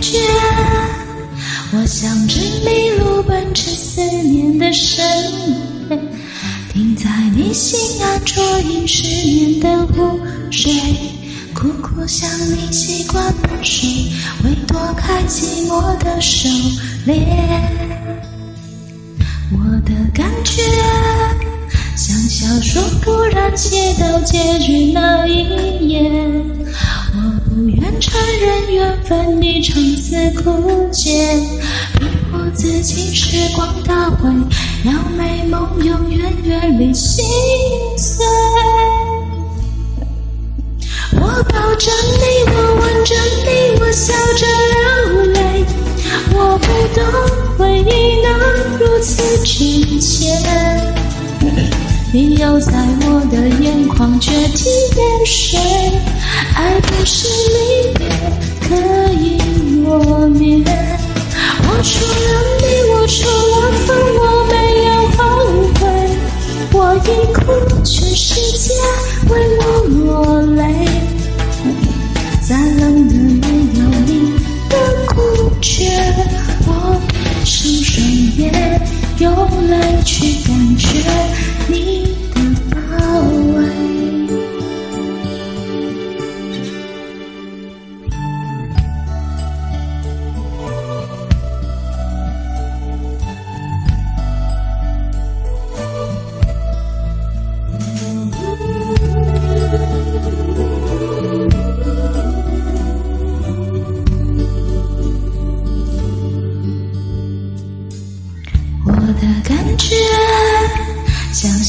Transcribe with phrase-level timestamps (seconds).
[0.00, 0.18] 觉。
[1.72, 5.04] 我像只迷路奔驰思念的深
[5.88, 5.98] 夜，
[6.72, 10.18] 停在你心安啜饮失眠的湖
[10.50, 10.72] 水，
[11.54, 13.86] 苦苦想你习惯的手，
[14.44, 16.48] 为躲开寂寞的狩
[17.04, 17.14] 猎。
[19.52, 20.62] 我的感觉
[21.96, 25.69] 像小说突然写到结局那一
[29.10, 31.34] 分你长此枯竭。
[32.54, 34.28] 自己时光倒回，
[34.84, 37.24] 让美梦永远远离心
[37.98, 38.24] 碎。
[41.14, 43.48] 我抱着你，我吻着你，
[43.80, 45.64] 我笑着流泪。
[46.32, 47.02] 我不懂
[47.58, 47.90] 回忆
[48.22, 48.28] 能
[48.78, 49.12] 如此
[49.44, 50.24] 真切，
[52.12, 53.39] 你又在我的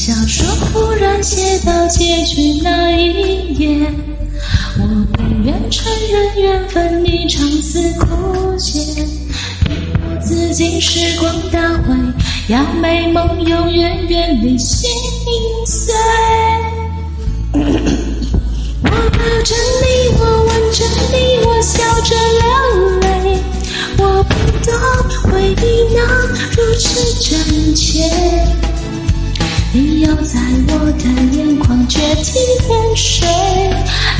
[0.04, 3.86] 小说忽然写到结局那一页，
[4.76, 4.82] 我
[5.12, 8.80] 不愿承认缘分已长此枯竭，
[9.64, 9.70] 逼
[10.02, 11.94] 我自己时光倒回，
[12.48, 14.90] 让美梦永远远离心
[15.68, 15.94] 碎。
[17.52, 17.60] 我
[18.82, 19.86] 抱着你，
[20.18, 21.14] 我吻着你，
[21.46, 22.50] 我笑着流
[22.98, 23.38] 泪，
[23.98, 24.34] 我不
[24.68, 24.68] 懂
[25.30, 26.02] 回忆能
[26.56, 28.02] 如此真切。
[32.12, 33.26] 眶决堤淹水，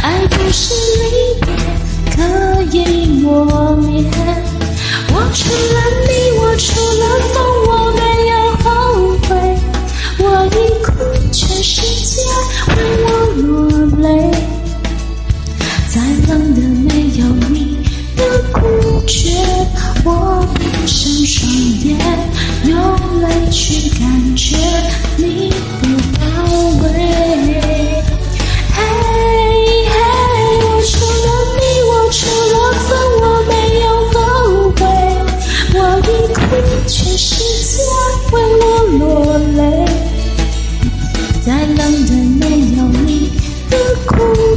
[0.02, 0.74] 爱不是
[1.10, 1.46] 离别，
[2.16, 3.44] 可以磨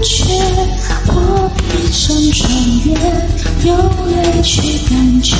[0.05, 0.23] 却，
[1.07, 1.61] 我闭
[1.91, 2.47] 上双
[2.85, 2.87] 眼，
[3.65, 3.69] 用
[4.11, 4.53] 泪去
[4.87, 5.35] 感觉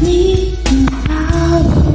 [0.00, 0.68] 你的
[1.06, 1.10] 包
[1.92, 1.94] 围。